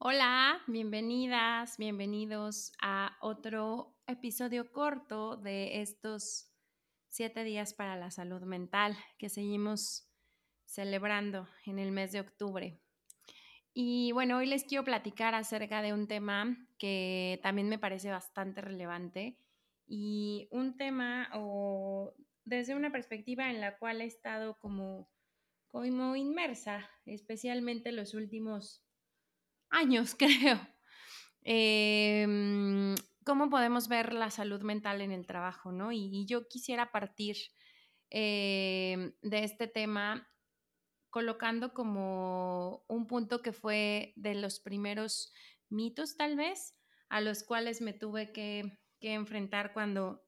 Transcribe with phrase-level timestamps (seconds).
[0.00, 6.52] Hola, bienvenidas, bienvenidos a otro episodio corto de estos
[7.08, 10.08] siete días para la salud mental que seguimos
[10.64, 12.80] celebrando en el mes de octubre.
[13.74, 18.60] Y bueno, hoy les quiero platicar acerca de un tema que también me parece bastante
[18.60, 19.36] relevante
[19.84, 25.10] y un tema o desde una perspectiva en la cual he estado como,
[25.66, 28.87] como inmersa, especialmente los últimos
[29.70, 30.60] años, creo.
[31.42, 35.72] Em, ¿Cómo podemos ver la salud mental en el trabajo?
[35.72, 35.92] ¿no?
[35.92, 37.36] Y, yo quisiera partir
[38.10, 40.28] em, de este tema
[41.10, 45.32] colocando como un punto que fue de los primeros
[45.68, 46.76] mitos, tal vez,
[47.08, 50.24] a los cuales me tuve que, enfrentar cuando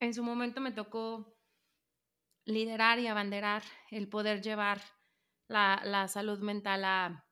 [0.00, 1.36] en su momento me tocó
[2.44, 4.80] liderar y abanderar el poder llevar
[5.48, 7.26] la salud mental a,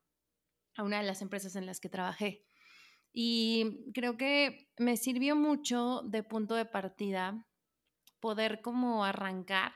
[0.76, 2.44] a una de las empresas en las que trabajé.
[3.12, 7.46] Y creo que me sirvió mucho de punto de partida
[8.20, 9.72] poder como arrancar,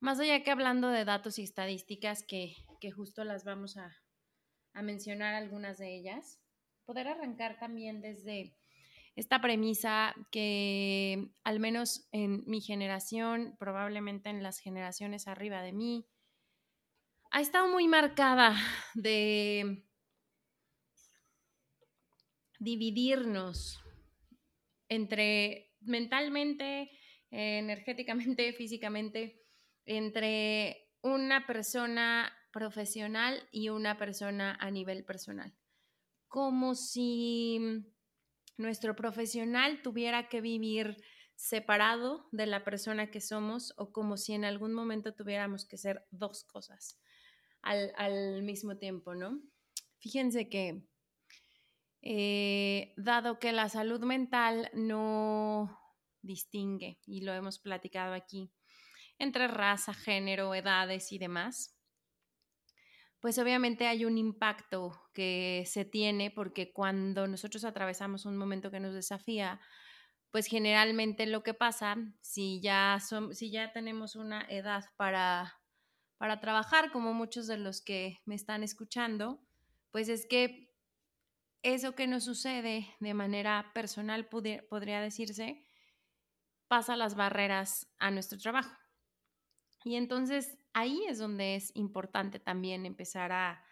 [0.00, 2.54] más allá que hablando de datos y estadísticas, que,
[2.96, 3.96] justo las vamos a,
[4.72, 6.40] a mencionar algunas de ellas,
[6.84, 8.56] poder arrancar también desde
[9.14, 16.06] esta premisa que al menos en mi generación, probablemente en las generaciones arriba de mí,
[17.32, 18.54] ha estado muy marcada
[18.94, 19.82] de
[22.60, 23.80] dividirnos
[24.88, 26.90] entre mentalmente,
[27.30, 29.40] energéticamente, físicamente,
[29.86, 35.54] entre una persona profesional y una persona a nivel personal.
[36.28, 37.58] Como si
[38.58, 40.98] nuestro profesional tuviera que vivir
[41.34, 46.06] separado de la persona que somos o como si en algún momento tuviéramos que ser
[46.10, 47.02] dos cosas
[47.62, 49.40] al, mismo tiempo, ¿no?
[49.98, 50.82] Fíjense que
[52.02, 55.78] eh, dado que la salud mental no
[56.22, 58.52] distingue, y lo hemos platicado aquí,
[59.18, 61.76] entre raza, género, edades y demás,
[63.20, 68.80] pues obviamente hay un impacto que se tiene porque cuando nosotros atravesamos un momento que
[68.80, 69.60] nos desafía,
[70.32, 75.61] pues generalmente lo que pasa, si ya, son, si ya tenemos una edad para
[76.22, 79.40] para trabajar, como muchos de los que me están escuchando,
[79.90, 80.72] pues es que
[81.64, 85.64] eso que nos sucede de manera personal, podría decirse,
[86.68, 88.72] pasa las barreras a nuestro trabajo.
[89.82, 93.64] Y entonces ahí es donde es importante también empezar a,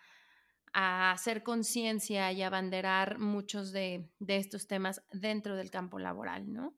[0.72, 6.75] hacer conciencia y abanderar muchos de, de, estos temas dentro del campo laboral, ¿no?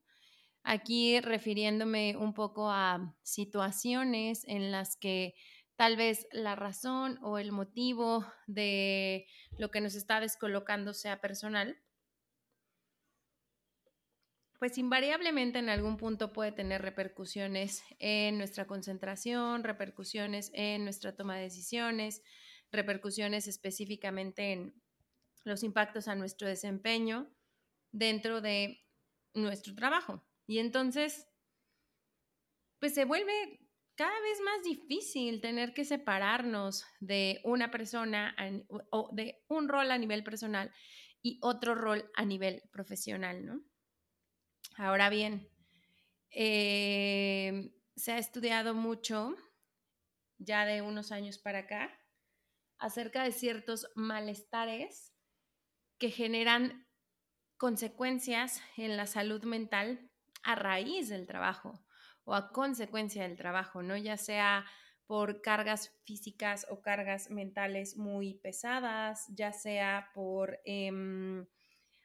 [0.64, 5.34] Aquí refiriéndome un poco a situaciones en las que
[5.76, 9.26] tal vez la razón o el motivo de
[9.58, 11.76] lo que nos está descolocando sea personal,
[14.58, 21.36] pues invariablemente en algún punto puede tener repercusiones en nuestra concentración, repercusiones en nuestra toma
[21.36, 22.22] de decisiones,
[22.70, 24.80] repercusiones específicamente en
[25.42, 27.28] los impactos a nuestro desempeño
[27.90, 28.86] dentro de
[29.34, 30.24] nuestro trabajo.
[30.46, 31.26] Y entonces,
[32.78, 33.61] pues se vuelve
[34.02, 38.34] cada vez más difícil tener que separarnos de una persona
[38.90, 40.72] o de un rol a nivel personal
[41.22, 43.62] y otro rol a nivel profesional, ¿no?
[44.76, 45.48] Ahora bien,
[46.30, 49.36] eh, se ha estudiado mucho,
[50.36, 51.96] ya de unos años para acá,
[52.78, 55.14] acerca de ciertos malestares
[55.98, 56.88] que generan
[57.56, 60.10] consecuencias en la salud mental
[60.42, 61.86] a raíz del trabajo
[62.24, 63.96] o a consecuencia del trabajo, ¿no?
[63.96, 64.64] Ya sea
[65.06, 71.46] por cargas físicas o cargas mentales muy pesadas, ya sea por em,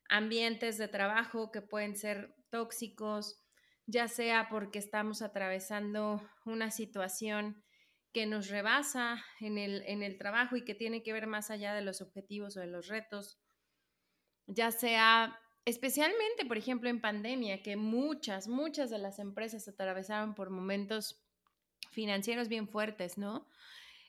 [0.09, 3.41] ambientes de trabajo que pueden ser tóxicos,
[3.85, 7.63] ya sea porque estamos atravesando una situación
[8.13, 11.73] que nos rebasa en el, en el trabajo y que tiene que ver más allá
[11.73, 13.39] de los objetivos o de los retos,
[14.47, 20.49] ya sea especialmente, por ejemplo, en pandemia, que muchas, muchas de las empresas atravesaron por
[20.49, 21.21] momentos
[21.91, 23.49] financieros bien fuertes, ¿no?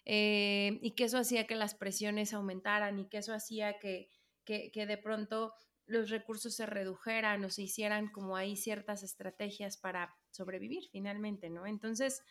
[0.04, 4.08] Eh, y que eso hacía que las presiones aumentaran y que eso hacía que,
[4.44, 5.52] que, que de pronto
[5.84, 11.66] los recursos se redujeran o se hicieran como ahí ciertas estrategias para sobrevivir finalmente, ¿no?
[11.66, 12.22] Entonces,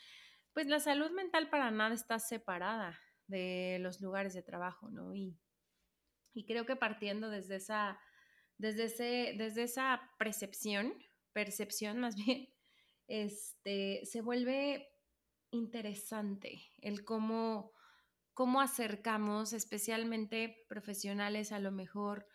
[0.54, 2.98] pues la salud mental para nada está separada
[3.28, 5.14] de los lugares de trabajo, ¿no?
[5.14, 5.38] Y,
[6.34, 8.00] y creo que partiendo desde esa,
[8.58, 10.94] desde, ese, desde esa percepción,
[11.34, 12.50] percepción más bien,
[13.08, 14.88] este, se vuelve
[15.52, 17.72] interesante el cómo,
[18.34, 22.28] cómo acercamos, especialmente profesionales a lo mejor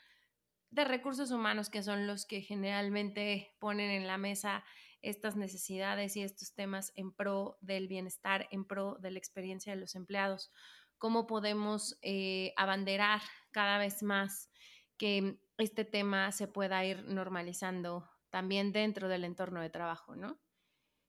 [0.71, 4.65] de recursos humanos, que son los que generalmente ponen en la mesa
[5.03, 9.81] estas necesidades y estos temas en pro del bienestar, en pro de la experiencia de
[9.81, 10.51] los empleados.
[10.97, 13.21] Cómo podemos eh, abanderar
[13.51, 14.49] cada vez más
[14.97, 20.40] que este tema se pueda ir normalizando también dentro del entorno de trabajo, ¿no?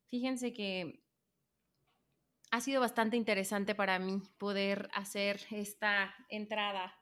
[0.09, 1.03] Fíjense que
[2.51, 6.93] ha sido bastante interesante para mí poder hacer esta entrada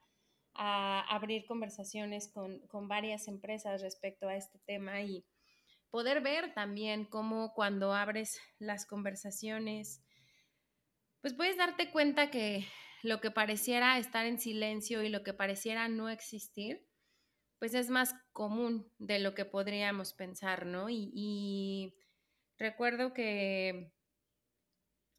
[0.54, 5.26] a abrir conversaciones con, con, varias empresas respecto a este tema y
[5.90, 10.02] poder ver también cómo cuando abres las conversaciones,
[11.22, 12.66] pues puedes darte cuenta que
[13.04, 16.88] lo que pareciera estar en silencio y lo que pareciera no existir,
[17.62, 20.88] pues es más común de lo que podríamos pensar, ¿no?
[20.90, 21.94] Y,
[22.58, 23.94] recuerdo que,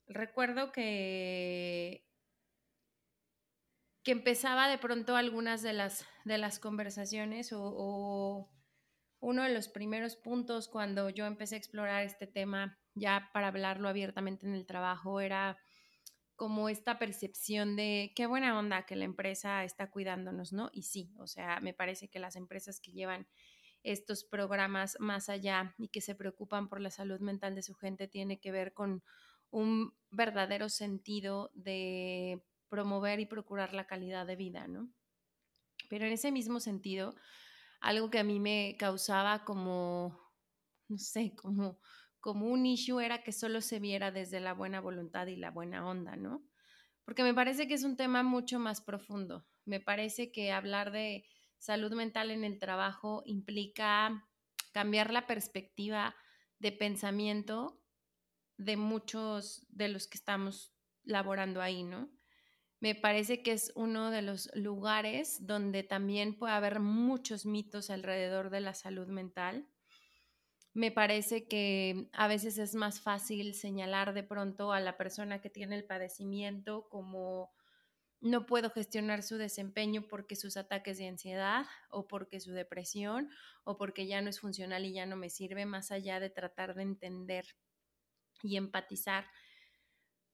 [0.09, 2.05] recuerdo que
[4.03, 8.51] que empezaba de pronto algunas de las, de las conversaciones o,
[9.21, 13.89] uno de los primeros puntos cuando yo empecé a explorar este tema ya para hablarlo
[13.89, 15.62] abiertamente en el trabajo era
[16.43, 20.71] como esta percepción de qué buena onda que la empresa está cuidándonos, ¿no?
[20.73, 23.29] Y sí, o sea, me parece que las empresas que llevan
[23.85, 28.09] estos programas más allá y que se preocupan por la salud mental de su gente
[28.09, 29.05] tiene que ver con
[29.51, 34.91] un verdadero sentido de promover y procurar la calidad de vida, ¿no?
[35.89, 37.15] Pero en ese mismo sentido,
[37.81, 40.19] algo que a mí me causaba como,
[40.89, 41.79] no sé, como,
[42.23, 45.87] como un issue era que solo se viera desde la buena voluntad y la buena
[45.87, 46.43] onda, ¿no?
[47.05, 49.47] Porque me parece que es un tema mucho más profundo.
[49.67, 51.27] Me parece que hablar de
[51.59, 54.27] salud mental en el trabajo implica
[54.73, 56.17] cambiar la perspectiva
[56.59, 57.83] de pensamiento
[58.57, 60.73] de muchos de los que estamos
[61.05, 62.09] laborando ahí, ¿no?
[62.83, 68.51] me parece que es uno de los lugares donde también puede haber muchos mitos alrededor
[68.51, 69.69] de la salud mental.
[70.75, 75.51] Me parece que a veces es más fácil señalar de pronto a la persona que
[75.51, 77.53] tiene el padecimiento como
[78.23, 83.29] no puedo gestionar su desempeño porque sus ataques de ansiedad o porque su depresión
[83.65, 86.75] o porque ya no es funcional y ya no me sirve, más allá de tratar
[86.75, 87.45] de entender
[88.43, 89.27] y empatizar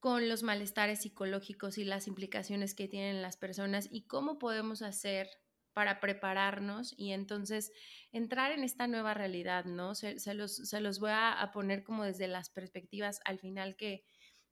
[0.00, 5.28] con los malestares psicológicos y las implicaciones que tienen las personas y cómo podemos hacer
[5.78, 7.70] para prepararnos y entonces
[8.10, 9.94] entrar en esta nueva realidad, ¿no?
[9.94, 14.04] Se, los, voy a, poner como desde las perspectivas al final que,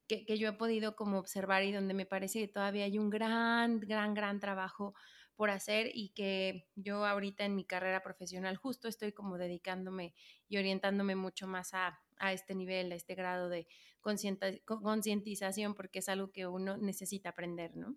[0.06, 3.80] que, yo he podido como observar y donde me parece que todavía hay un gran,
[3.80, 4.94] gran, gran trabajo
[5.34, 10.14] por hacer y que yo ahorita en mi carrera profesional justo estoy como dedicándome
[10.48, 13.66] y orientándome mucho más a, a este nivel, a este grado de
[14.00, 17.96] concientización, porque es algo que uno necesita aprender, ¿no?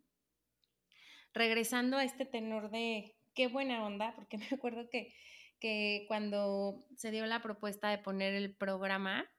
[1.32, 5.14] Regresando a este tenor de qué buena onda, porque me acuerdo que,
[5.60, 9.30] que cuando se dio la propuesta de poner el programa,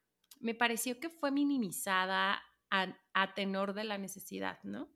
[0.41, 4.91] me pareció que fue minimizada a, a tenor de la necesidad, ¿no?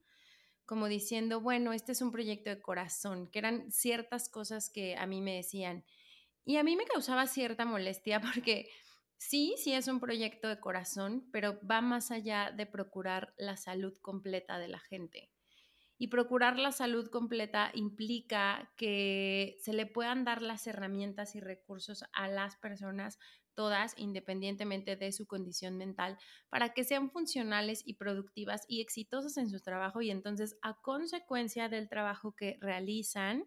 [0.67, 5.07] como diciendo, bueno, este es un proyecto de corazón, que eran ciertas cosas que a
[5.07, 5.85] mí me decían.
[6.47, 8.71] Y a mí me causaba cierta molestia porque
[9.27, 13.97] Sí, sí es un proyecto de corazón, pero va más allá de procurar la salud
[14.03, 15.31] completa de la gente.
[16.05, 22.05] Y procurar la salud completa implica que se le puedan dar las herramientas y recursos
[22.13, 23.19] a las personas,
[23.55, 26.19] todas, independientemente de su condición mental,
[26.51, 31.71] para que sean funcionales y productivas y exitosas en su trabajo y entonces a consecuencia
[31.71, 33.47] del trabajo que realizan,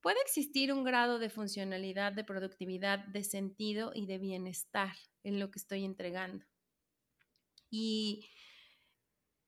[0.00, 5.50] puede existir un grado de funcionalidad, de productividad, de sentido y de bienestar en lo
[5.50, 6.46] que estoy entregando.
[7.68, 8.28] Y,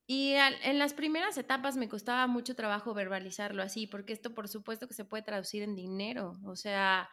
[0.07, 4.87] y en las primeras etapas me costaba mucho trabajo verbalizarlo así, porque esto por supuesto
[4.87, 6.39] que se puede traducir en dinero.
[6.45, 7.11] O sea,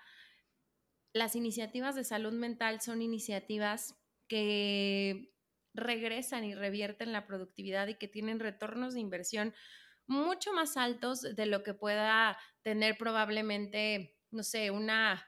[1.12, 3.96] las iniciativas de salud mental son iniciativas
[4.28, 5.34] que
[5.74, 9.56] regresan y revierten la productividad y que tienen retornos de inversión
[10.06, 15.26] mucho más altos de lo que pueda tener probablemente, no sé, una,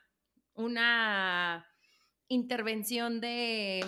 [0.53, 1.65] una
[2.27, 3.83] intervención de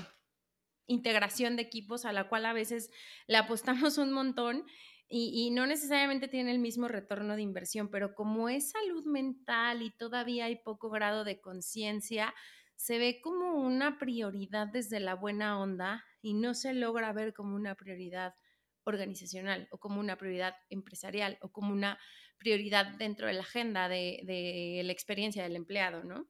[0.87, 2.89] integración de equipos a la cual a veces
[3.27, 4.65] le apostamos un montón
[5.09, 9.91] y, no necesariamente tiene el mismo retorno de inversión, pero como es salud mental y
[9.91, 12.33] todavía hay poco grado de conciencia,
[12.75, 17.55] se ve como una prioridad desde la buena onda y no se logra ver como
[17.55, 18.35] una prioridad
[18.83, 21.97] organizacional o como una prioridad empresarial o como una
[22.37, 26.27] prioridad dentro de la agenda de, la experiencia del empleado, ¿no?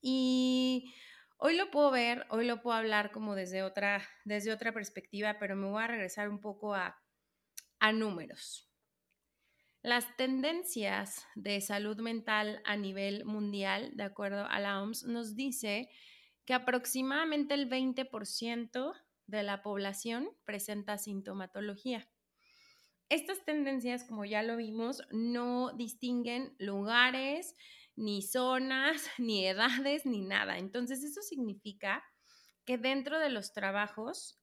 [0.00, 0.92] Y
[1.40, 5.56] hoy lo puedo ver, hoy lo puedo hablar como desde otra, desde otra perspectiva, pero
[5.56, 6.96] me voy a regresar un poco a,
[7.78, 8.70] a números.
[9.82, 15.88] Las tendencias de salud mental a nivel mundial, de acuerdo a la OMS, nos dice
[16.44, 18.92] que aproximadamente el 20%
[19.26, 22.10] de la población presenta sintomatología.
[23.08, 27.56] Estas tendencias, como ya lo vimos, no distinguen lugares,
[28.00, 30.58] ni zonas, ni edades, ni nada.
[30.58, 32.02] Entonces, eso significa
[32.64, 34.40] que dentro de los trabajos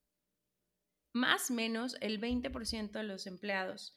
[1.14, 3.96] más o menos el 20% de los empleados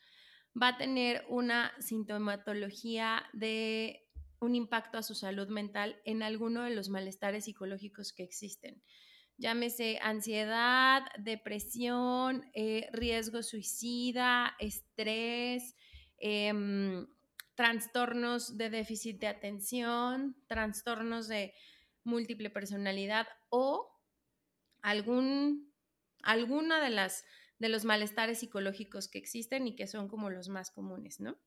[0.61, 4.09] va a tener una sintomatología de
[4.41, 8.83] un impacto a su salud mental en alguno de los malestares psicológicos que existen.
[9.37, 15.75] Llámese ansiedad, depresión, eh, riesgo suicida, estrés,
[16.19, 17.07] em,
[17.61, 21.53] trastornos de déficit de atención, trastornos de
[22.05, 24.01] múltiple personalidad o
[24.81, 25.71] algún
[26.23, 27.23] alguna de las
[27.59, 31.39] de los malestares psicológicos que existen y que son como los más comunes, ¿no?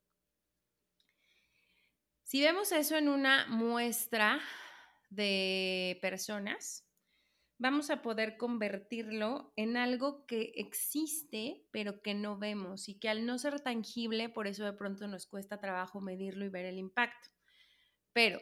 [2.21, 4.39] Si vemos eso en una muestra
[5.09, 6.87] de personas,
[7.63, 13.25] vamos a poder convertirlo en algo que existe, pero que no vemos y que al
[13.25, 17.29] no ser tangible, por eso de pronto nos cuesta trabajo medirlo y ver el impacto.
[18.11, 18.41] Pero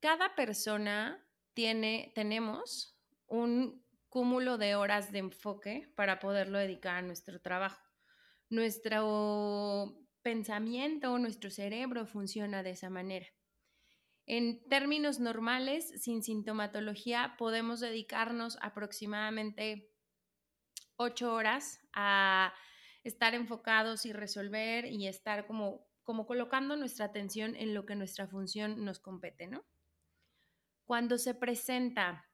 [0.00, 7.42] cada persona tiene, tenemos un cúmulo de horas de enfoque para poderlo dedicar a nuestro
[7.42, 7.82] trabajo.
[8.48, 13.26] Nuestro pensamiento, nuestro cerebro funciona de esa manera.
[14.26, 19.90] En términos normales, sin sintomatología, podemos dedicarnos aproximadamente
[20.96, 22.54] ocho horas a
[23.02, 28.26] estar enfocados y resolver y estar como, como colocando nuestra atención en lo que nuestra
[28.26, 29.62] función nos compete, ¿no?
[30.86, 32.26] Cuando se presenta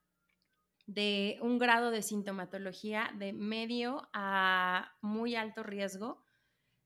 [0.87, 6.25] de un grado de sintomatología de medio a muy alto riesgo,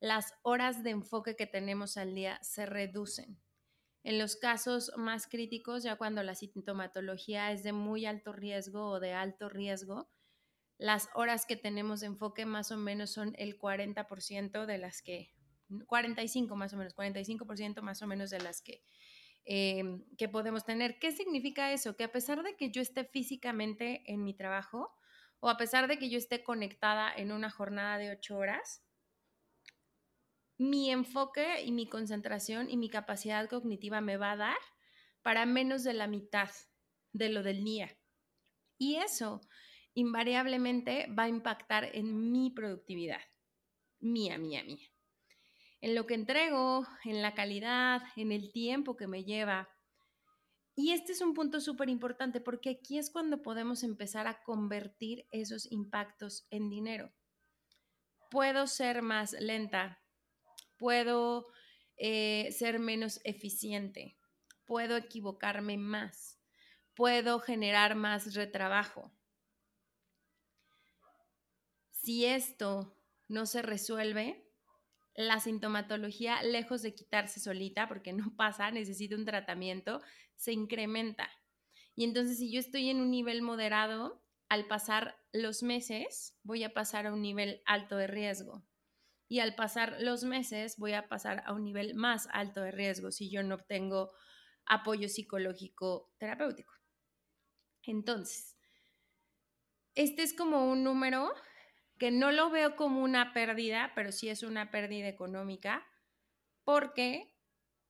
[0.00, 3.43] las horas de enfoque que tenemos al día se reducen.
[4.04, 9.00] En los casos más críticos, ya cuando la sintomatología es de muy alto riesgo o
[9.00, 10.08] de alto riesgo,
[10.78, 15.32] las horas que tenemos de enfoque más o menos son el 40% de las que,
[15.86, 18.84] 45 más o menos, 45% más o menos de las que
[19.46, 20.98] Em, que podemos tener.
[20.98, 21.96] ¿Qué significa eso?
[21.96, 24.96] Que a pesar de que yo esté físicamente en mi trabajo
[25.40, 28.82] o a pesar de que yo esté conectada en una jornada de ocho horas,
[30.56, 34.58] mi enfoque y mi concentración y mi capacidad cognitiva me va a dar
[35.22, 36.50] para menos de la mitad
[37.12, 37.96] de lo del día.
[38.78, 39.40] Y eso
[39.94, 43.20] invariablemente va a impactar en mi productividad.
[44.00, 44.94] Mía, mía, mía
[45.84, 49.68] en lo que entrego, en la calidad, en el tiempo que me lleva.
[50.74, 55.28] Y este es un punto súper importante porque aquí es cuando podemos empezar a convertir
[55.30, 57.12] esos impactos en dinero.
[58.30, 60.02] Puedo ser más lenta,
[60.76, 61.46] puedo
[61.96, 64.18] eh, ser menos eficiente,
[64.64, 66.40] puedo equivocarme más,
[66.94, 69.12] puedo generar más retrabajo.
[71.90, 72.96] Si esto
[73.28, 74.44] no se resuelve,
[75.16, 80.02] la sintomatología, lejos de quitarse solita, porque no pasa, necesita un tratamiento,
[80.34, 81.30] se incrementa.
[81.94, 86.74] Y entonces si yo estoy en un nivel moderado, al pasar los meses voy a
[86.74, 88.64] pasar a un nivel alto de riesgo.
[89.34, 93.10] Y al pasar los meses voy a pasar a un nivel más alto de riesgo
[93.10, 94.12] si yo no obtengo
[94.64, 96.72] apoyo psicológico terapéutico.
[97.82, 98.56] Entonces,
[99.96, 101.34] este es como un número
[101.98, 105.84] que no lo veo como una pérdida, pero sí es una pérdida económica,
[106.62, 107.34] porque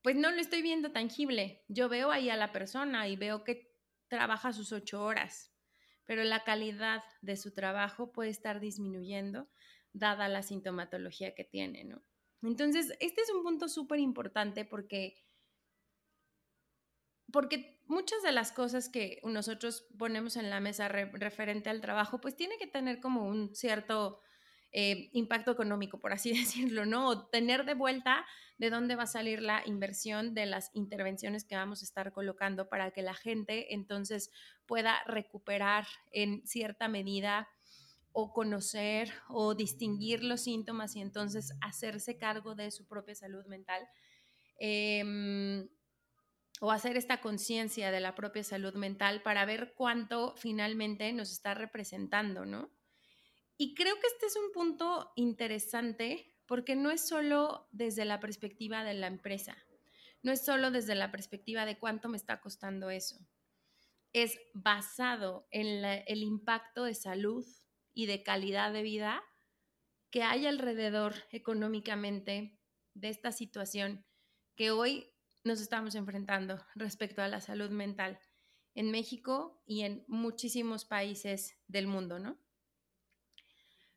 [0.01, 1.63] pues no lo estoy viendo tangible.
[1.69, 3.71] Yo veo ahí a la persona y veo que
[4.09, 5.53] trabaja sus ocho horas,
[6.07, 9.51] pero la calidad de su trabajo puede estar disminuyendo
[9.95, 12.03] dada la sintomatología que tiene, ¿no?
[12.43, 15.25] Entonces, este es un punto súper importante porque,
[17.33, 22.37] porque muchas de las cosas que nosotros ponemos en la mesa referente al trabajo, pues
[22.37, 24.21] tiene que tener como un cierto
[24.73, 27.09] eh, impacto económico, por así decirlo, ¿no?
[27.09, 28.27] O tener de vuelta
[28.59, 32.69] de dónde va a salir la inversión de las intervenciones que vamos a estar colocando
[32.69, 34.31] para que la gente entonces
[34.67, 37.49] pueda recuperar en cierta medida
[38.17, 43.89] o conocer o distinguir los síntomas y entonces hacerse cargo de su propia salud mental.
[44.57, 45.69] Em,
[46.61, 51.55] o hacer esta conciencia de la propia salud mental para ver cuánto finalmente nos está
[51.55, 52.71] representando, ¿no?
[53.57, 58.85] Y creo que este es un punto interesante porque no es solo desde la perspectiva
[58.85, 59.57] de la empresa,
[60.23, 63.17] no es solo desde la perspectiva de cuánto me está costando eso,
[64.13, 67.45] es basado en el impacto de salud
[67.95, 69.23] y de calidad de vida
[70.11, 72.59] que hay alrededor económicamente
[72.95, 74.05] de esta situación
[74.57, 75.11] que hoy
[75.45, 78.19] nos estamos enfrentando respecto a la salud mental
[78.75, 82.39] en México y en muchísimos países del mundo, ¿no?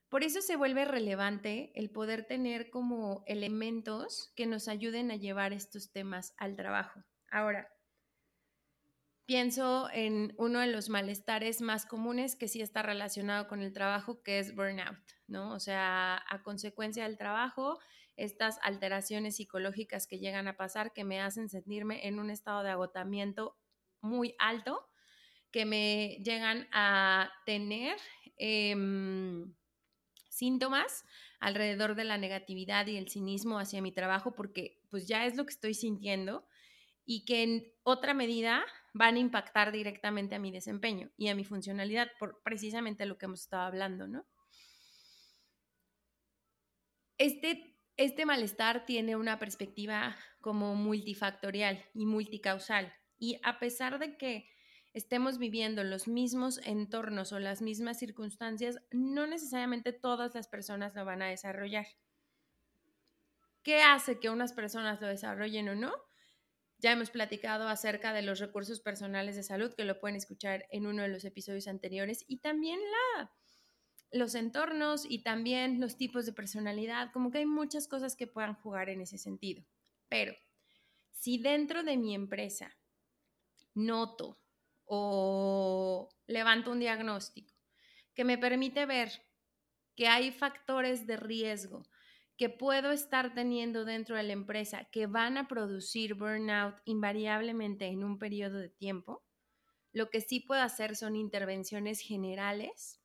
[0.10, 5.51] Por eso se vuelve relevante el poder tener como elementos que nos ayuden a llevar
[5.51, 7.04] estos temas al trabajo.
[7.30, 7.70] Ahora,
[9.27, 14.24] pienso en uno de los malestares más comunes que sí está relacionado con el trabajo,
[14.24, 15.53] que es burnout, ¿no?
[15.53, 17.77] O sea, a consecuencia del trabajo,
[18.15, 22.69] estas alteraciones psicológicas que llegan a pasar que me hacen sentirme en un estado de
[22.69, 23.57] agotamiento
[24.00, 24.88] muy alto,
[25.51, 27.98] que me llegan a tener
[28.38, 29.53] em,
[30.29, 31.03] síntomas
[31.41, 35.46] alrededor de la negatividad y el cinismo hacia mi trabajo, porque pues ya es lo
[35.46, 36.48] que estoy sintiendo
[37.05, 38.65] y que en otra medida
[38.98, 43.25] van a impactar directamente a mi desempeño y a mi funcionalidad por precisamente lo que
[43.25, 44.25] hemos estado hablando, ¿no?
[47.18, 54.50] Este, este malestar tiene una perspectiva como multifactorial y multicausal y a pesar de que
[54.94, 61.06] estemos viviendo los mismos entornos o las mismas circunstancias, no necesariamente todas las personas lo
[61.06, 61.86] van a desarrollar.
[63.63, 66.07] ¿Qué hace que unas personas lo desarrollen o no?
[66.79, 70.86] Ya hemos platicado acerca de los recursos personales de salud, que lo pueden escuchar en
[70.86, 72.79] uno de los episodios anteriores, y también
[74.12, 78.53] los entornos y también los tipos de personalidad, como que hay muchas cosas que puedan
[78.55, 79.63] jugar en ese sentido.
[80.07, 80.36] Pero
[81.12, 82.77] si dentro de mi empresa
[83.74, 84.39] noto
[84.86, 87.53] o levanto un diagnóstico
[88.13, 89.11] que me permite ver
[89.96, 91.83] que hay factores de riesgo
[92.38, 98.04] que puedo estar teniendo dentro de la empresa que van a producir burnout invariablemente en
[98.04, 99.26] un periodo de tiempo,
[99.92, 103.02] lo que sí puedo hacer son intervenciones generales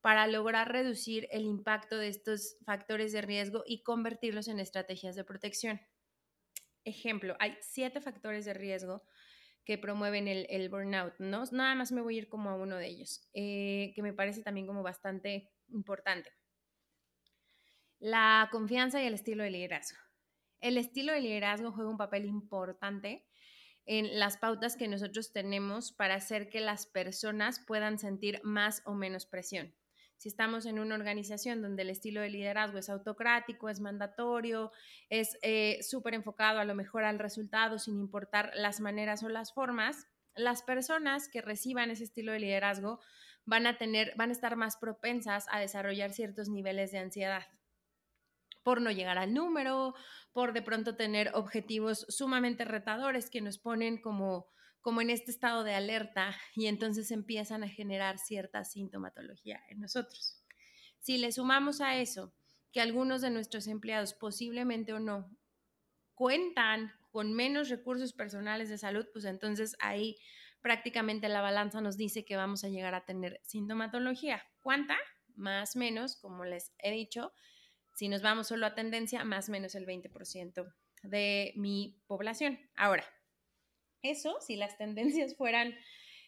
[0.00, 5.22] para lograr reducir el impacto de estos factores de riesgo y convertirlos en estrategias de
[5.22, 5.80] protección.
[6.84, 9.04] Ejemplo, hay siete factores de riesgo
[9.64, 11.44] que promueven el, burnout, ¿no?
[11.52, 14.42] Nada más me voy a ir como a uno de ellos, eh, que me parece
[14.42, 16.32] también como bastante importante
[18.02, 19.96] la confianza y el estilo de liderazgo.
[20.60, 23.24] El estilo de liderazgo juega un papel importante
[23.86, 28.94] en las pautas que nosotros tenemos para hacer que las personas puedan sentir más o
[28.94, 29.72] menos presión.
[30.16, 34.72] Si estamos en una organización donde el estilo de liderazgo es autocrático, es mandatorio,
[35.08, 39.54] es eh, súper enfocado a lo mejor al resultado sin importar las maneras o las
[39.54, 42.98] formas, las personas que reciban ese estilo de liderazgo
[43.44, 47.46] van a tener, van a estar más propensas a desarrollar ciertos niveles de ansiedad
[48.62, 49.94] por no llegar al número,
[50.32, 54.46] por de pronto tener objetivos sumamente retadores que nos ponen como,
[54.80, 60.42] como en este estado de alerta y entonces empiezan a generar cierta sintomatología en nosotros.
[60.98, 62.32] Si le sumamos a eso
[62.72, 65.30] que algunos de nuestros empleados posiblemente o no
[66.14, 70.16] cuentan con menos recursos personales de salud, pues entonces ahí
[70.62, 74.42] prácticamente la balanza nos dice que vamos a llegar a tener sintomatología.
[74.62, 74.96] ¿Cuánta?
[75.34, 77.32] Más menos, como les he dicho,
[78.02, 82.58] si nos vamos solo a tendencia, más o menos el 20% de mi población.
[82.74, 83.04] Ahora,
[84.02, 85.72] eso si las tendencias fueran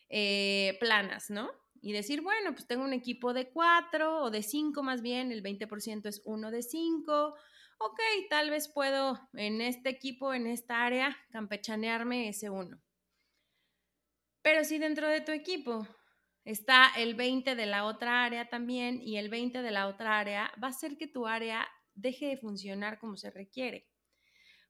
[0.09, 1.51] eh, planas, ¿no?
[1.83, 5.43] Y decir, bueno, pues tengo un equipo de cuatro o de cinco más bien, el
[5.43, 7.35] 20% es uno de cinco.
[7.79, 7.99] Ok,
[8.31, 12.81] tal vez puedo en este equipo, en esta área, campechanearme ese uno.
[14.43, 15.89] Pero si dentro de tu equipo
[16.45, 20.53] está el 20 de la otra área también y el 20 de la otra área
[20.63, 23.89] va a hacer que tu área deje de funcionar como se requiere,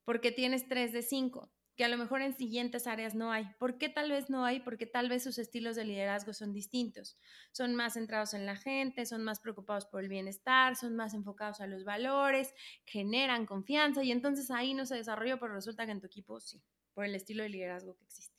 [0.03, 3.45] porque tienes 3 de 5, que a lo mejor en siguientes áreas no hay.
[3.59, 4.61] ¿Por qué tal vez no hay?
[4.61, 7.17] Porque tal vez sus estilos de liderazgo son distintos.
[7.51, 11.59] Son más centrados en la gente, son más preocupados por el bienestar, son más enfocados
[11.59, 12.53] a los valores,
[12.85, 16.63] generan confianza y entonces ahí no se desarrolla, pero resulta que en tu equipo sí,
[16.93, 18.35] por el estilo de liderazgo que existe.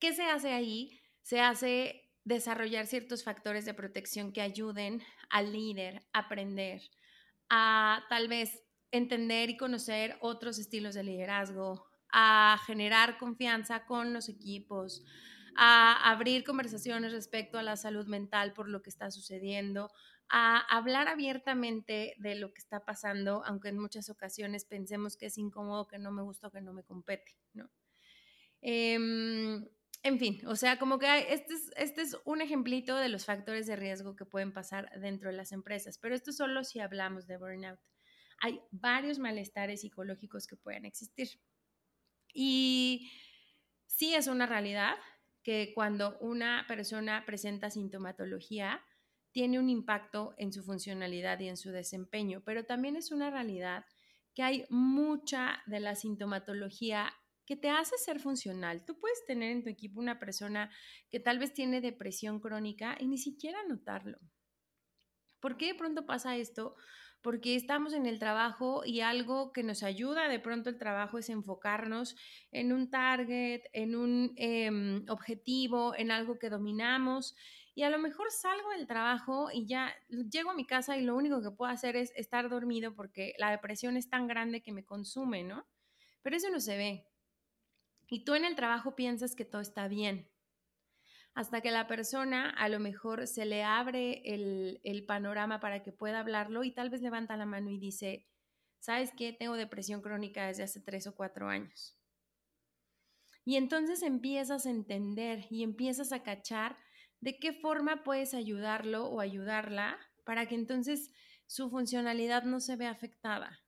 [0.00, 0.99] ¿Qué se hace ahí?
[1.30, 6.82] Se hace desarrollar ciertos factores de protección que ayuden al líder a aprender,
[7.48, 14.28] a tal vez entender y conocer otros estilos de liderazgo, a generar confianza con los
[14.28, 15.04] equipos,
[15.54, 19.92] a abrir conversaciones respecto a la salud mental por lo que está sucediendo,
[20.28, 25.38] a hablar abiertamente de lo que está pasando, aunque en muchas ocasiones pensemos que es
[25.38, 27.70] incómodo, que no me gusta que no me compete, ¿no?
[28.62, 29.64] Em,
[30.02, 33.66] en fin, o sea, como que este, es, este es un ejemplito de los factores
[33.66, 37.36] de riesgo que pueden pasar dentro de las empresas, pero esto solo si hablamos de
[37.36, 37.78] burnout.
[38.42, 41.28] Hay varios malestares psicológicos que pueden existir.
[42.32, 43.10] Y
[43.86, 44.94] sí es una realidad
[45.42, 48.80] que cuando una persona presenta sintomatología,
[49.32, 53.84] tiene un impacto en su funcionalidad y en su desempeño, pero también es una realidad
[54.34, 57.12] que hay mucha de la sintomatología
[57.46, 58.84] que te hace ser funcional.
[58.84, 60.70] Tú puedes tener en tu equipo una persona
[61.10, 64.18] que tal vez tiene depresión crónica y ni siquiera notarlo.
[65.40, 66.76] ¿Por qué de pronto pasa esto?
[67.22, 71.28] Porque estamos en el trabajo y algo que nos ayuda de pronto el trabajo es
[71.28, 72.16] enfocarnos
[72.50, 77.34] en un target, en un em, objetivo, en algo que dominamos.
[77.74, 81.16] Y a lo mejor salgo del trabajo y ya llego a mi casa y lo
[81.16, 84.84] único que puedo hacer es estar dormido porque la depresión es tan grande que me
[84.84, 85.66] consume, ¿no?
[86.22, 87.09] Pero eso no se ve.
[88.10, 90.28] Y tú en el trabajo piensas que todo está bien.
[91.32, 96.18] Hasta que la persona a lo mejor se le abre el, panorama para que pueda
[96.18, 98.26] hablarlo y tal vez levanta la mano y dice,
[98.80, 99.32] ¿sabes qué?
[99.32, 101.96] Tengo depresión crónica desde hace tres o cuatro años.
[103.44, 106.76] Y entonces empiezas a entender y empiezas a cachar
[107.20, 111.12] de qué forma puedes ayudarlo o ayudarla para que entonces
[111.46, 113.60] su funcionalidad no se vea afectada.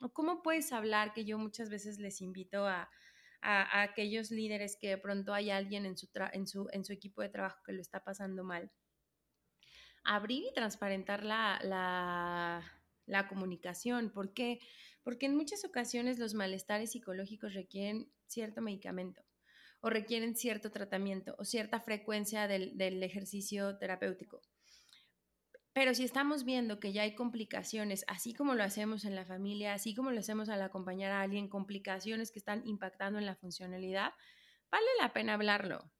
[0.00, 2.90] O cómo puedes hablar, que yo muchas veces les invito a,
[3.42, 7.22] a, aquellos líderes que de pronto hay alguien en su, en, su, en su equipo
[7.22, 8.70] de trabajo que lo está pasando mal.
[10.04, 11.58] Abrir y transparentar la,
[13.06, 14.10] la, comunicación.
[14.10, 14.60] ¿Por qué?
[15.02, 19.22] Porque en muchas ocasiones los malestares psicológicos requieren cierto medicamento
[19.80, 24.42] o requieren cierto tratamiento o cierta frecuencia del, del ejercicio terapéutico.
[25.76, 29.74] Pero si estamos viendo que ya hay complicaciones, así como lo hacemos en la familia,
[29.74, 34.14] así como lo hacemos al acompañar a alguien, complicaciones que están impactando en la funcionalidad,
[34.70, 35.92] vale la pena hablarlo.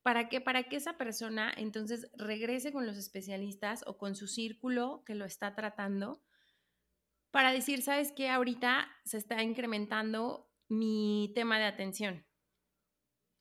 [0.00, 0.40] ¿Para qué?
[0.40, 5.26] Para que esa persona entonces regrese con los especialistas o con su círculo que lo
[5.26, 6.22] está tratando
[7.30, 8.30] para decir, ¿sabes qué?
[8.30, 12.24] Ahorita se está incrementando mi tema de atención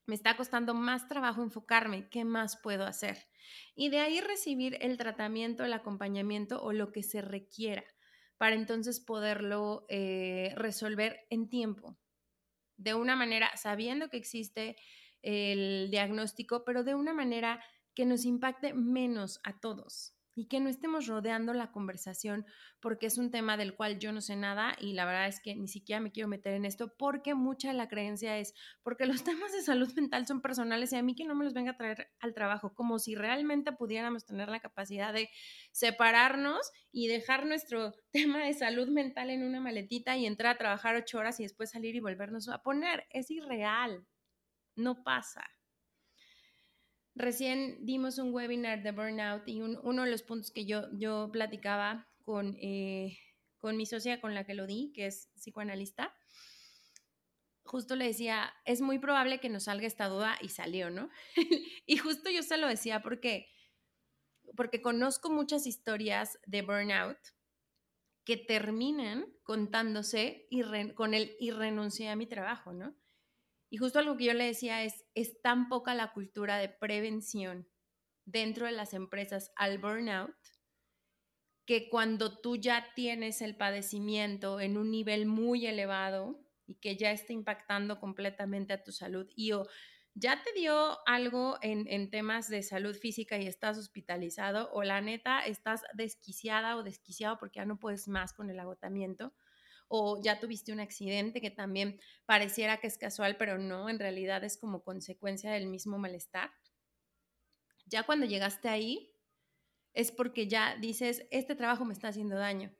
[0.09, 3.27] me está costando más trabajo enfocarme, ¿qué más puedo hacer?
[3.75, 7.83] Y de ahí recibir el tratamiento, el acompañamiento o lo que se requiera
[8.37, 11.95] para entonces poderlo eh, resolver en tiempo,
[12.75, 14.77] de una manera sabiendo que existe
[15.21, 20.69] el diagnóstico, pero de una manera que nos impacte menos a todos y que no
[20.69, 22.45] estemos rodeando la conversación
[22.79, 25.53] porque es un tema del cual yo no sé nada y la verdad es que
[25.53, 29.21] ni siquiera me quiero meter en esto porque mucha de la creencia es porque los
[29.25, 31.77] temas de salud mental son personales y a mí que no me los venga a
[31.77, 35.29] traer al trabajo, como si realmente pudiéramos tener la capacidad de
[35.73, 40.95] separarnos y dejar nuestro tema de salud mental en una maletita y entrar a trabajar
[40.95, 43.07] ocho horas y después salir y volvernos a poner.
[43.09, 44.07] Es irreal,
[44.77, 45.43] no pasa.
[47.19, 52.07] Recién dimos un webinar de burnout y uno de los puntos que yo, yo platicaba
[52.23, 53.19] con, eh,
[53.57, 56.15] con mi socia con la que lo di, que es psicoanalista,
[57.65, 61.09] justo le decía, es muy probable que nos salga esta duda y salió, ¿no?
[61.85, 63.49] y justo yo se lo decía porque,
[64.55, 67.19] porque conozco muchas historias de burnout
[68.23, 72.95] que terminan contándose y con el y renuncié a mi trabajo, ¿no?
[73.69, 77.67] Y justo algo que yo le decía es, es tan poca la cultura de prevención
[78.25, 80.35] dentro de las empresas al burnout
[81.69, 87.11] que cuando tú ya tienes el padecimiento en un nivel muy elevado y que ya
[87.11, 89.67] está impactando completamente a tu salud y o
[90.15, 94.99] ya te dio algo en, en, temas de salud física y estás hospitalizado o la
[95.01, 99.31] neta estás desquiciada o desquiciado porque ya no puedes más con el agotamiento,
[99.89, 104.43] o ya tuviste un accidente que también pareciera que es casual, pero no, en realidad
[104.43, 106.51] es como consecuencia del mismo malestar.
[107.87, 109.11] Ya cuando llegaste ahí,
[109.93, 112.71] es porque ya dices, este trabajo me está haciendo daño.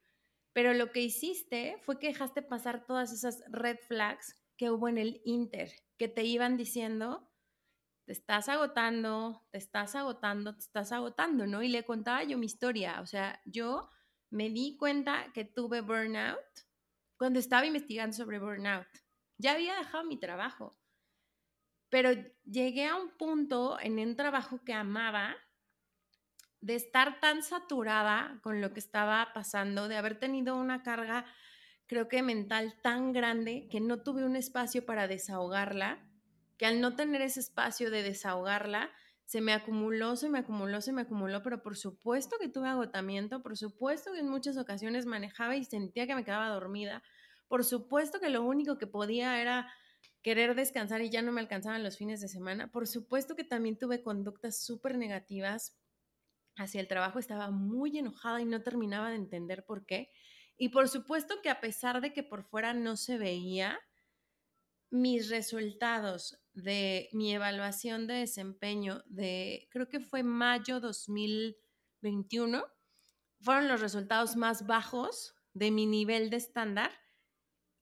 [0.54, 5.00] Pero lo que hiciste fue que dejaste pasar todas esas red flags que hubo en
[5.00, 7.32] el Inter, que te iban diciendo,
[8.06, 11.64] te estás agotando, te estás agotando, te estás agotando, ¿no?
[11.64, 13.90] Y le contaba yo mi historia, o sea, yo
[14.30, 16.69] me di cuenta que tuve burnout
[17.20, 18.88] cuando estaba investigando sobre burnout.
[19.38, 20.80] Ya había dejado mi trabajo,
[21.90, 22.12] pero
[22.46, 25.36] llegué a un punto en un trabajo que amaba
[26.62, 31.26] de estar tan saturada con lo que estaba pasando, de haber tenido una carga,
[31.88, 36.10] creo que mental tan grande, que no tuve un espacio para desahogarla
[36.60, 38.92] que al no tener ese espacio de desahogarla,
[39.30, 43.44] se me acumuló, se me acumuló, se me acumuló, pero por supuesto que tuve agotamiento,
[43.44, 47.04] por supuesto que en muchas ocasiones manejaba y sentía que me quedaba dormida,
[47.48, 49.72] por supuesto que lo único que podía era
[50.24, 53.78] querer descansar y ya no me alcanzaban los fines de semana, por supuesto que también
[53.78, 55.78] tuve conductas súper negativas
[56.58, 60.10] hacia el trabajo, estaba muy enojada y no terminaba de entender por qué.
[60.58, 63.80] Y por supuesto que a pesar de que por fuera no se veía,
[64.92, 72.66] mis resultados de mi evaluación de desempeño de, creo que fue mayo 2021,
[73.42, 76.92] fueron los resultados más bajos de mi nivel de estándar,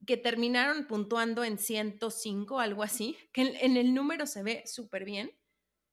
[0.06, 5.32] que terminaron puntuando en 105, algo así, que en, el número se ve súper bien,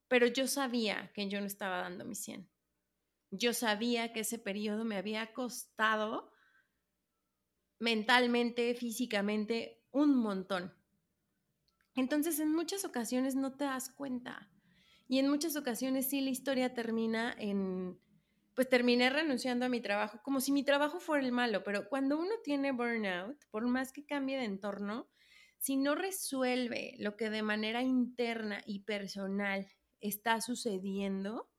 [0.09, 2.51] pero yo sabía que yo no estaba dando mi 100.
[3.31, 6.31] Yo sabía que ese periodo me había costado
[7.81, 10.73] mentalmente, físicamente, un montón.
[11.95, 14.51] Entonces, en muchas ocasiones no te das cuenta.
[15.07, 17.99] Y en muchas ocasiones sí la historia termina en,
[18.55, 22.19] pues terminé renunciando a mi trabajo, como si mi trabajo fuera el malo, pero cuando
[22.19, 25.09] uno tiene burnout, por más que cambie de entorno,
[25.59, 29.67] si no resuelve lo que de manera interna y personal
[30.01, 31.51] está sucediendo,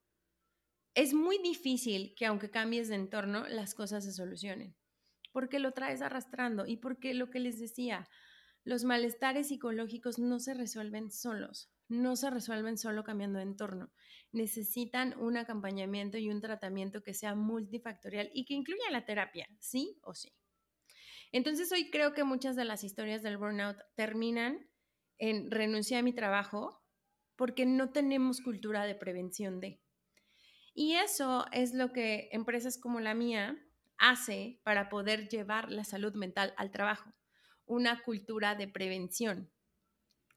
[0.94, 4.74] es muy difícil que aunque cambies de entorno, las cosas se solucionen,
[5.32, 8.08] porque lo traes arrastrando y porque lo que les decía,
[8.66, 13.92] los malestares psicológicos no se resuelven solos, no se resuelven solo cambiando de entorno.
[14.32, 20.00] Necesitan un acompañamiento y un tratamiento que sea multifactorial y que incluya la terapia, sí
[20.02, 20.32] o sí.
[21.30, 24.68] Entonces hoy creo que muchas de las historias del burnout terminan
[25.18, 26.82] en renunciar a mi trabajo
[27.36, 29.80] porque no tenemos cultura de prevención de.
[30.74, 33.64] Y eso es lo que empresas como la mía
[33.96, 37.12] hace para poder llevar la salud mental al trabajo
[37.66, 39.50] una cultura de prevención,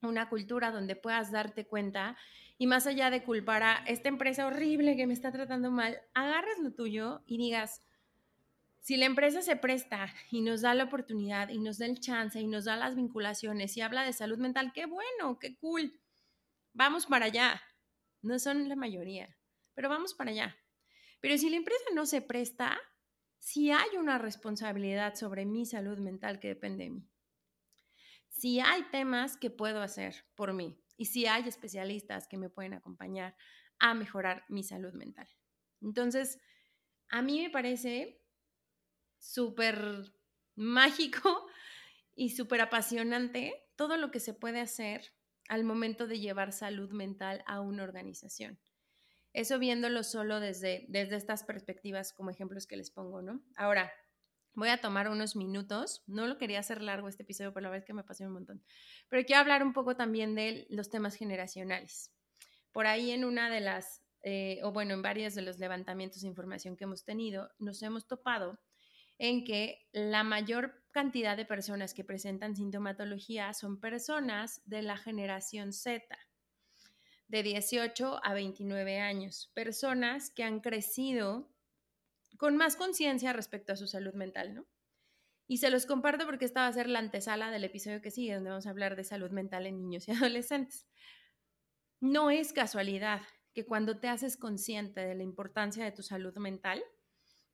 [0.02, 2.18] una cultura donde puedas darte cuenta
[2.58, 6.60] y más allá de culpar a esta empresa horrible que me está tratando mal, agarres
[6.60, 7.82] lo tuyo y digas,
[8.82, 12.39] si la empresa se presta y nos da la oportunidad y nos da el chance
[12.39, 16.00] y nos da las vinculaciones y habla de salud mental, qué bueno, qué cool.
[16.74, 17.62] Vamos para allá.
[18.22, 19.38] No son la mayoría,
[19.74, 20.58] pero vamos para allá.
[21.22, 22.78] Pero si la empresa no se presta,
[23.38, 27.09] sí hay una responsabilidad sobre mi salud mental que depende de mí
[28.39, 32.73] si hay temas que puedo hacer por mí y si hay especialistas que me pueden
[32.73, 33.36] acompañar
[33.80, 35.28] a mejorar mi salud mental.
[35.82, 36.39] Entonces,
[37.10, 38.21] a mí me parece
[39.17, 40.13] súper
[40.56, 41.47] mágico
[42.15, 45.13] y súper apasionante todo lo que se puede hacer
[45.49, 48.60] al momento de llevar salud mental a una organización.
[49.34, 53.43] Eso viéndolo solo desde, desde estas perspectivas como ejemplos que les pongo, ¿no?
[53.56, 53.91] Ahora,
[54.54, 56.04] Voy a tomar unos minutos.
[56.08, 58.34] No lo quería hacer largo este episodio, pero la verdad es que me pasé un
[58.34, 58.64] montón.
[59.08, 62.12] Pero quiero hablar un poco también de los temas generacionales.
[62.72, 66.28] Por ahí en una de las, eh, o bueno, en varios de los levantamientos de
[66.28, 68.60] información que hemos tenido, nos hemos topado
[69.18, 75.74] en que la mayor cantidad de personas que presentan sintomatología son personas de la generación
[75.74, 76.18] Z,
[77.28, 81.52] de 18 a 29 años, personas que han crecido
[82.39, 84.65] con más conciencia respecto a su salud mental, ¿no?
[85.45, 88.34] Y se los comparto porque esta va a ser la antesala del episodio que sigue,
[88.34, 90.88] donde vamos a hablar de salud mental en niños y adolescentes.
[91.99, 93.21] No es casualidad
[93.54, 96.82] que cuando te haces consciente de la importancia de tu salud mental,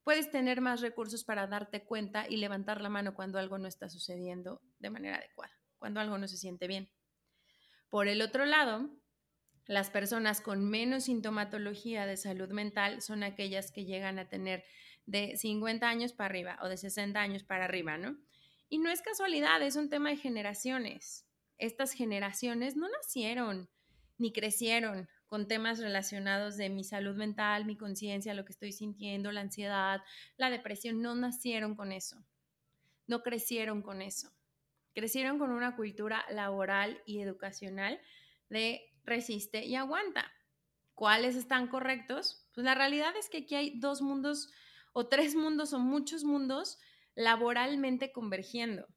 [0.03, 3.89] puedes tener más recursos para darte cuenta y levantar la mano cuando algo no está
[3.89, 6.91] sucediendo de manera adecuada, cuando algo no se siente bien.
[7.89, 8.87] Por el otro lado,
[9.67, 14.63] las personas con menos sintomatología de salud mental son aquellas que llegan a tener
[15.05, 18.17] de 50 años para arriba o de 60 años para arriba, ¿no?
[18.69, 21.25] Y no es casualidad, es un tema de generaciones.
[21.57, 23.69] Estas generaciones no nacieron
[24.17, 29.31] ni crecieron con temas relacionados de mi salud mental, mi conciencia, lo que estoy sintiendo,
[29.31, 30.01] la ansiedad,
[30.37, 32.23] la depresión, no nacieron con eso.
[33.07, 34.31] No crecieron con eso.
[34.93, 37.99] Crecieron con una cultura laboral y educacional
[38.49, 40.31] de resiste y aguanta.
[40.93, 42.47] ¿Cuáles están correctos?
[42.53, 44.49] Pues la realidad es que aquí hay dos mundos
[44.93, 46.77] o tres mundos o muchos mundos
[47.15, 48.87] laboralmente convergiendo.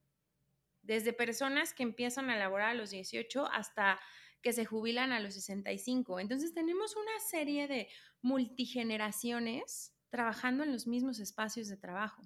[0.83, 4.01] Desde personas que empiezan a laborar a los 18 hasta
[4.43, 6.21] que se jubilan a los 65.
[6.21, 7.89] Entonces tenemos una serie de
[8.23, 12.23] multigeneraciones trabajando en los mismos espacios de trabajo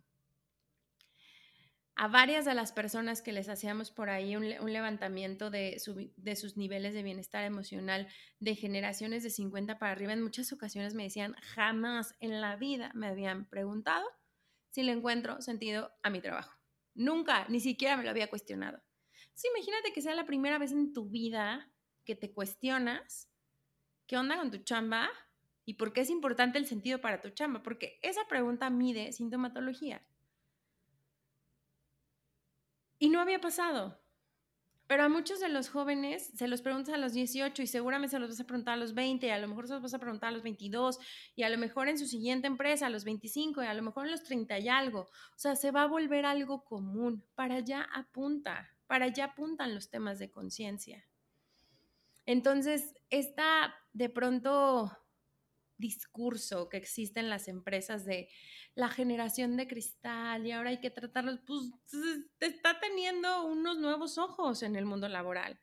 [2.02, 6.94] a varias de las personas que les hacíamos por ahí un, levantamiento de, sus niveles
[6.94, 8.08] de bienestar emocional
[8.40, 12.90] de generaciones de 50 para arriba, en muchas ocasiones me decían, jamás en la vida
[12.94, 14.04] me habían preguntado
[14.70, 16.58] si le encuentro sentido a mi trabajo.
[16.92, 18.82] Nunca, ni siquiera me lo había cuestionado.
[19.32, 21.72] Sí, imagínate que sea la primera vez en tu vida
[22.04, 23.30] que te cuestionas
[24.08, 25.08] qué onda con tu chamba
[25.64, 30.04] y por qué es importante el sentido para tu chamba, porque esa pregunta mide sintomatología.
[33.02, 33.98] Y no había pasado.
[34.86, 38.20] Pero a muchos de los jóvenes se los preguntas a los 18 y seguramente se
[38.20, 39.98] los vas a preguntar a los 20, y a lo mejor se los vas a
[39.98, 41.00] preguntar a los 22
[41.34, 44.04] y a lo mejor en su siguiente empresa a los 25 y a lo mejor
[44.04, 45.00] en los 30 y algo.
[45.00, 47.24] O sea, se va a volver algo común.
[47.34, 51.04] Para allá apunta, para allá apuntan los temas de conciencia.
[52.24, 54.96] Entonces, esta de pronto
[55.78, 58.28] discurso que existe en las empresas de
[58.74, 61.60] la generación de cristal y ahora hay que tratarlos, pues
[62.40, 65.60] está teniendo unos nuevos ojos en el mundo laboral.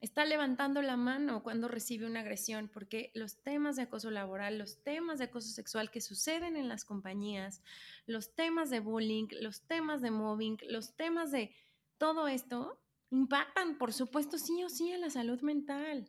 [0.00, 4.82] Está levantando la mano cuando recibe una agresión, porque los temas de acoso laboral, los
[4.84, 7.62] temas de acoso sexual que suceden en las compañías,
[8.06, 11.52] los temas de bullying, los temas de mobbing, los temas de
[11.98, 16.08] todo esto impactan, por supuesto, sí o sí a la salud mental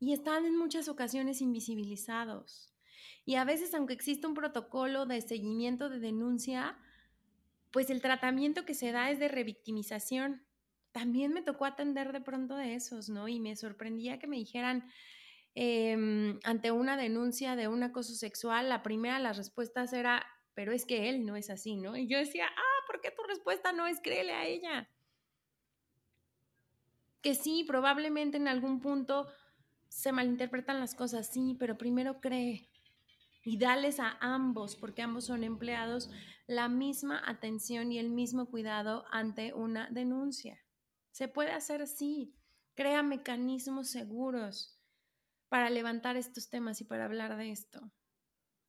[0.00, 2.72] y están en muchas ocasiones invisibilizados.
[3.26, 6.78] Y a veces, aunque exista un protocolo de seguimiento de denuncia,
[7.70, 10.42] pues el tratamiento que se da es de revictimización.
[10.90, 13.28] También me tocó atender de pronto de esos, ¿no?
[13.28, 14.88] Y me sorprendía que me dijeran,
[15.54, 20.72] em, ante una denuncia de un acoso sexual, la primera de las respuestas era, pero
[20.72, 21.96] es que él no es así, ¿no?
[21.96, 24.88] Y yo decía, ah, ¿por qué tu respuesta no es créele a ella?
[27.20, 29.28] Que sí, probablemente en algún punto
[29.90, 32.70] se malinterpretan las cosas, sí, pero primero cree
[33.44, 36.10] y dales a ambos, porque ambos son empleados,
[36.46, 40.58] la misma atención y el mismo cuidado ante una denuncia.
[41.10, 42.34] Se puede hacer así.
[42.74, 44.78] Crea mecanismos seguros
[45.48, 47.80] para levantar estos temas y para hablar de esto.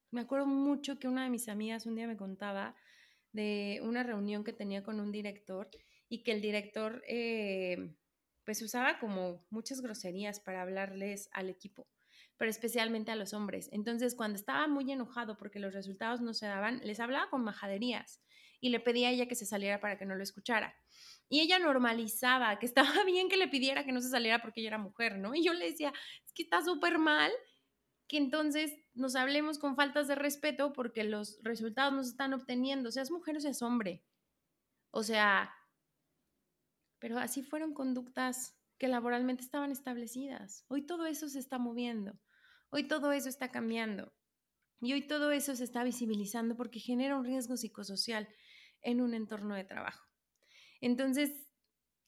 [0.09, 2.75] Me acuerdo mucho que una de mis amigas un día me contaba
[3.31, 5.69] de una reunión que tenía con un director
[6.09, 7.95] y que el director eh,
[8.51, 11.87] pues usaba como muchas groserías para hablarles al equipo,
[12.35, 13.69] pero especialmente a los hombres.
[13.71, 18.21] Entonces, cuando estaba muy enojado porque los resultados no se daban, les hablaba con majaderías
[18.59, 20.75] y le pedía a ella que se saliera para que no lo escuchara.
[21.29, 24.71] Y ella normalizaba que estaba bien que le pidiera que no se saliera porque ella
[24.71, 25.33] era mujer, ¿no?
[25.33, 25.93] Y yo le decía,
[26.25, 27.31] es que está súper mal
[28.09, 32.91] que entonces nos hablemos con faltas de respeto porque los resultados no se están obteniendo,
[32.91, 34.03] seas mujer o seas hombre.
[34.89, 35.55] O sea,
[37.01, 40.63] pero así fueron conductas que laboralmente estaban establecidas.
[40.69, 42.17] Hoy todo eso se está moviendo,
[42.69, 44.13] hoy todo eso está cambiando
[44.79, 48.29] y hoy todo eso se está visibilizando porque genera un riesgo psicosocial
[48.81, 50.07] en un entorno de trabajo.
[50.79, 51.47] Entonces,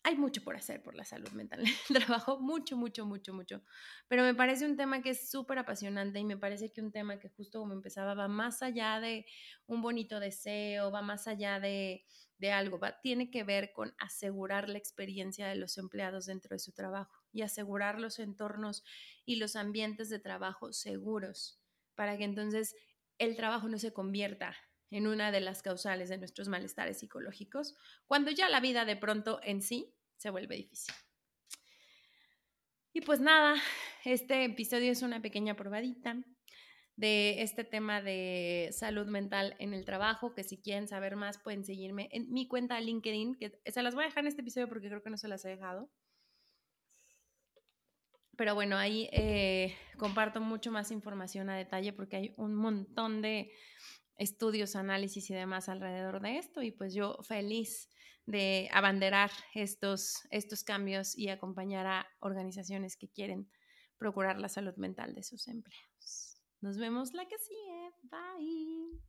[0.03, 3.63] hay mucho por hacer por la salud mental trabajo, mucho, mucho, mucho, mucho.
[4.07, 7.19] Pero me parece un tema que es súper apasionante y me parece que un tema
[7.19, 9.25] que justo como empezaba va más allá de
[9.65, 12.05] un bonito deseo, va más allá de,
[12.43, 16.73] de algo, tiene que ver con asegurar la experiencia de los empleados dentro de su
[16.73, 18.83] trabajo y asegurar los entornos
[19.25, 21.61] y los ambientes de trabajo seguros
[21.95, 22.75] para que entonces
[23.17, 24.57] el trabajo no se convierta
[24.91, 27.77] en una de las causales de nuestros malestares psicológicos,
[28.07, 30.93] cuando ya la vida de pronto en sí se vuelve difícil.
[32.91, 33.55] Y pues nada,
[34.03, 36.17] este episodio es una pequeña probadita
[36.95, 41.63] de este tema de salud mental en el trabajo, que si quieren saber más pueden
[41.63, 44.87] seguirme en mi cuenta LinkedIn, que se las voy a dejar en este episodio porque
[44.87, 45.89] creo que no se las he dejado.
[48.35, 53.51] Pero bueno, ahí eh, comparto mucho más información a detalle porque hay un montón de
[54.17, 57.89] estudios, análisis y demás alrededor de esto y pues yo feliz
[58.25, 63.49] de abanderar estos, estos cambios y acompañar a organizaciones que quieren
[63.97, 66.32] procurar la salud mental de sus empleados.
[66.63, 67.91] Nos vemos la que sigue.
[68.03, 69.01] Bye.